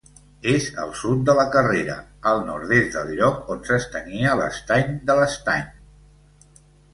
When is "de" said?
1.27-1.35, 5.11-5.19